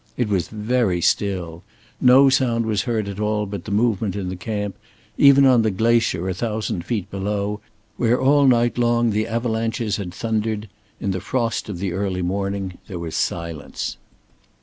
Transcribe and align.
It 0.17 0.29
was 0.29 0.47
very 0.47 0.99
still; 0.99 1.61
no 2.01 2.27
sound 2.27 2.65
was 2.65 2.81
heard 2.81 3.07
at 3.07 3.19
all 3.19 3.45
but 3.45 3.65
the 3.65 3.71
movement 3.71 4.15
in 4.15 4.29
the 4.29 4.35
camp; 4.35 4.75
even 5.15 5.45
on 5.45 5.61
the 5.61 5.69
glacier 5.69 6.27
a 6.27 6.33
thousand 6.33 6.85
feet 6.85 7.11
below, 7.11 7.61
where 7.97 8.19
all 8.19 8.47
night 8.47 8.79
long 8.79 9.11
the 9.11 9.27
avalanches 9.27 9.97
had 9.97 10.11
thundered, 10.11 10.67
in 10.99 11.11
the 11.11 11.21
frost 11.21 11.69
of 11.69 11.77
the 11.77 11.93
early 11.93 12.23
morning 12.23 12.79
there 12.87 12.97
was 12.97 13.15
silence. 13.15 13.97